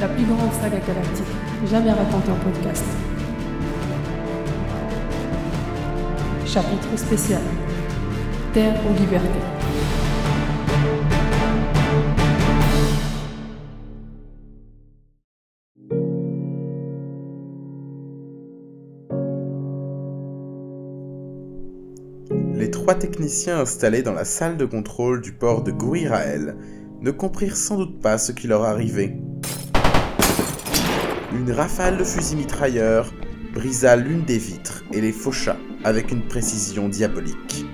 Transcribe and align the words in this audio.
la 0.00 0.08
plus 0.08 0.24
grande 0.24 0.52
saga 0.52 0.78
galactique 0.86 1.24
jamais 1.66 1.90
racontée 1.90 2.30
en 2.30 2.36
podcast. 2.36 2.84
Chapitre 6.44 6.94
spécial 6.96 7.40
Terre 8.52 8.74
ou 8.86 9.00
liberté. 9.00 9.38
Les 22.54 22.70
trois 22.70 22.94
techniciens 22.94 23.60
installés 23.60 24.02
dans 24.02 24.12
la 24.12 24.26
salle 24.26 24.58
de 24.58 24.66
contrôle 24.66 25.22
du 25.22 25.32
port 25.32 25.62
de 25.62 25.70
Gouirael 25.70 26.56
ne 27.06 27.12
comprirent 27.12 27.56
sans 27.56 27.76
doute 27.76 28.00
pas 28.00 28.18
ce 28.18 28.32
qui 28.32 28.48
leur 28.48 28.64
arrivait. 28.64 29.16
Une 31.32 31.52
rafale 31.52 31.98
de 31.98 32.02
fusils 32.02 32.36
mitrailleurs 32.36 33.12
brisa 33.54 33.94
l'une 33.94 34.24
des 34.24 34.38
vitres 34.38 34.82
et 34.92 35.00
les 35.00 35.12
faucha 35.12 35.56
avec 35.84 36.10
une 36.10 36.22
précision 36.22 36.88
diabolique. 36.88 37.64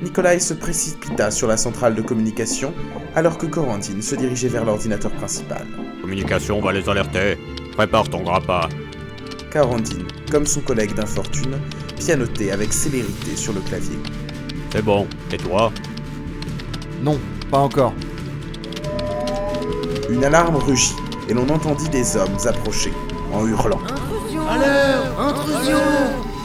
Nikolai 0.00 0.38
se 0.38 0.54
précipita 0.54 1.30
sur 1.30 1.48
la 1.48 1.58
centrale 1.58 1.94
de 1.96 2.00
communication 2.00 2.72
alors 3.14 3.36
que 3.36 3.44
Corentine 3.44 4.00
se 4.00 4.14
dirigeait 4.14 4.48
vers 4.48 4.64
l'ordinateur 4.64 5.10
principal. 5.10 5.66
Communication 6.00 6.58
va 6.62 6.72
les 6.72 6.88
alerter. 6.88 7.36
Prépare 7.72 8.08
ton 8.08 8.22
grappin. 8.22 8.70
Corentine, 9.52 10.06
comme 10.30 10.46
son 10.46 10.62
collègue 10.62 10.94
d'infortune, 10.94 11.58
pianotait 11.98 12.52
avec 12.52 12.72
célérité 12.72 13.36
sur 13.36 13.52
le 13.52 13.60
clavier. 13.60 13.98
C'est 14.70 14.82
bon. 14.82 15.06
Et 15.30 15.36
toi? 15.36 15.72
Non, 17.02 17.18
pas 17.50 17.58
encore. 17.58 17.92
Une 20.10 20.24
alarme 20.24 20.56
rugit 20.56 20.96
et 21.28 21.34
l'on 21.34 21.48
entendit 21.50 21.88
des 21.90 22.16
hommes 22.16 22.36
approcher 22.46 22.92
en 23.32 23.46
hurlant. 23.46 23.80
À 24.48 24.56
l'heure 24.56 25.20
Intrusion 25.20 25.78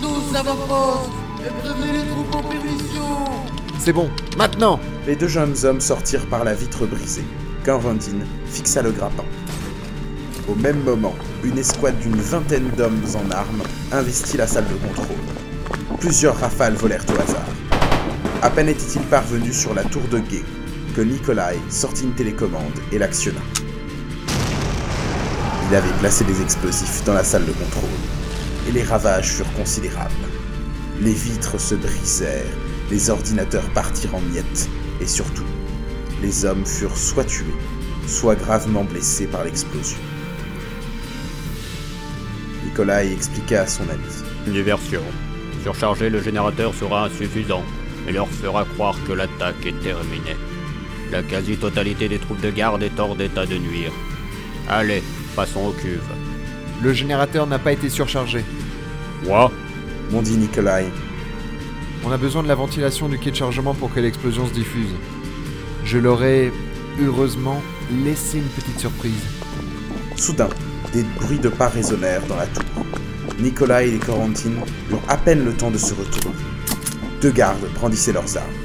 Nous 0.01 0.35
avant-postes 0.37 1.11
Et 1.45 1.49
prévenez 1.61 1.93
les 1.93 2.09
troupes 2.09 2.35
en 2.35 2.43
permission 2.43 3.03
C'est 3.79 3.93
bon, 3.93 4.09
maintenant 4.37 4.79
Les 5.07 5.15
deux 5.15 5.29
jeunes 5.29 5.55
hommes 5.63 5.79
sortirent 5.79 6.27
par 6.27 6.43
la 6.43 6.53
vitre 6.53 6.85
brisée. 6.85 7.23
Corentine 7.63 8.25
fixa 8.47 8.81
le 8.81 8.91
grappin. 8.91 9.23
Au 10.49 10.55
même 10.55 10.83
moment, 10.83 11.15
une 11.45 11.57
escouade 11.57 11.97
d'une 11.99 12.19
vingtaine 12.19 12.69
d'hommes 12.77 13.03
en 13.15 13.31
armes 13.31 13.63
investit 13.93 14.35
la 14.35 14.47
salle 14.47 14.67
de 14.67 14.87
contrôle. 14.87 15.15
Plusieurs 16.01 16.37
rafales 16.37 16.73
volèrent 16.73 17.05
au 17.07 17.21
hasard. 17.21 17.47
À 18.41 18.49
peine 18.49 18.67
était-il 18.67 19.03
parvenu 19.03 19.53
sur 19.53 19.73
la 19.73 19.85
tour 19.85 20.01
de 20.11 20.19
guet 20.19 20.43
que 20.95 21.01
Nikolai 21.01 21.57
sortit 21.69 22.03
une 22.03 22.13
télécommande 22.13 22.79
et 22.91 22.99
l'actionna. 22.99 23.41
Il 25.69 25.75
avait 25.75 25.99
placé 25.99 26.23
des 26.23 26.41
explosifs 26.41 27.03
dans 27.03 27.13
la 27.13 27.23
salle 27.23 27.45
de 27.45 27.51
contrôle, 27.51 27.89
et 28.67 28.71
les 28.71 28.83
ravages 28.83 29.33
furent 29.33 29.53
considérables. 29.53 30.13
Les 31.01 31.13
vitres 31.13 31.59
se 31.59 31.75
brisèrent, 31.75 32.45
les 32.91 33.09
ordinateurs 33.09 33.67
partirent 33.73 34.15
en 34.15 34.21
miettes, 34.21 34.69
et 35.01 35.07
surtout, 35.07 35.45
les 36.21 36.45
hommes 36.45 36.65
furent 36.65 36.97
soit 36.97 37.25
tués, 37.25 37.45
soit 38.07 38.35
gravement 38.35 38.83
blessés 38.83 39.27
par 39.27 39.43
l'explosion. 39.43 39.97
Nikolai 42.65 43.11
expliqua 43.11 43.61
à 43.61 43.67
son 43.67 43.83
ami. 43.89 44.51
Diversion. 44.51 45.01
Surcharger 45.63 46.09
le 46.09 46.21
générateur 46.21 46.73
sera 46.75 47.05
insuffisant 47.05 47.63
et 48.07 48.11
leur 48.11 48.27
fera 48.27 48.65
croire 48.65 48.97
que 49.07 49.13
l'attaque 49.13 49.65
est 49.65 49.79
terminée. 49.81 50.35
La 51.13 51.21
quasi-totalité 51.21 52.09
des 52.09 52.17
troupes 52.17 52.41
de 52.41 52.49
garde 52.49 52.81
est 52.81 52.99
hors 52.99 53.15
d'état 53.15 53.45
de 53.45 53.55
nuire. 53.55 53.91
Allez, 54.67 55.03
passons 55.35 55.67
aux 55.67 55.71
cuves. 55.71 56.01
Le 56.81 56.91
générateur 56.91 57.45
n'a 57.45 57.59
pas 57.59 57.71
été 57.71 57.87
surchargé. 57.87 58.43
Quoi 59.23 59.51
Bondit 60.09 60.37
Nikolai. 60.37 60.87
On 62.03 62.11
a 62.11 62.17
besoin 62.17 62.41
de 62.41 62.47
la 62.47 62.55
ventilation 62.55 63.09
du 63.09 63.19
quai 63.19 63.29
de 63.29 63.35
chargement 63.35 63.75
pour 63.75 63.93
que 63.93 63.99
l'explosion 63.99 64.47
se 64.47 64.53
diffuse. 64.53 64.89
Je 65.85 65.99
leur 65.99 66.23
ai, 66.23 66.51
heureusement, 66.99 67.61
laissé 68.03 68.39
une 68.39 68.49
petite 68.49 68.79
surprise. 68.79 69.23
Soudain, 70.15 70.49
des 70.93 71.03
bruits 71.03 71.37
de 71.37 71.49
pas 71.49 71.69
résonnèrent 71.69 72.25
dans 72.25 72.37
la 72.37 72.47
tour. 72.47 72.65
Nikolai 73.37 73.89
et 73.89 73.91
les 73.91 73.99
Corentines 73.99 74.61
eurent 74.89 75.07
à 75.07 75.17
peine 75.17 75.45
le 75.45 75.53
temps 75.53 75.69
de 75.69 75.77
se 75.77 75.93
retourner. 75.93 76.35
Deux 77.21 77.31
gardes 77.31 77.71
brandissaient 77.75 78.13
leurs 78.13 78.35
armes. 78.35 78.62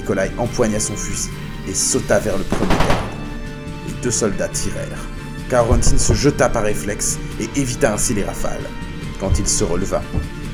Nikolai 0.00 0.30
empoigna 0.38 0.80
son 0.80 0.96
fusil 0.96 1.30
et 1.68 1.74
sauta 1.74 2.18
vers 2.18 2.38
le 2.38 2.44
premier 2.44 2.68
garde. 2.68 3.10
Les 3.86 3.92
deux 4.02 4.10
soldats 4.10 4.48
tirèrent. 4.48 5.06
Corentine 5.50 5.98
se 5.98 6.14
jeta 6.14 6.48
par 6.48 6.62
réflexe 6.62 7.18
et 7.38 7.48
évita 7.60 7.92
ainsi 7.92 8.14
les 8.14 8.24
rafales. 8.24 8.64
Quand 9.20 9.38
il 9.38 9.46
se 9.46 9.62
releva, 9.62 10.00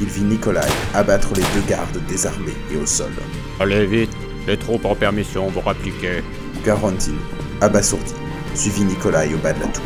il 0.01 0.09
vit 0.09 0.23
Nikolai 0.23 0.67
abattre 0.95 1.29
les 1.34 1.45
deux 1.55 1.67
gardes 1.69 2.01
désarmés 2.09 2.57
et 2.73 2.77
au 2.77 2.87
sol. 2.87 3.12
Allez 3.61 3.87
vite, 3.87 4.11
les 4.49 4.57
troupes 4.57 4.84
en 4.84 4.97
permission 4.97 5.49
vont 5.49 5.67
appliquer. 5.69 6.25
Corentine, 6.65 7.19
abasourdi, 7.61 8.15
suivit 8.55 8.83
Nikolai 8.83 9.33
au 9.33 9.39
bas 9.39 9.53
de 9.53 9.61
la 9.61 9.69
tour. 9.69 9.84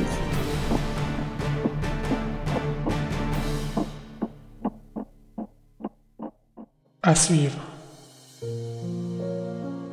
À 7.03 7.15
suivre. 7.15 7.59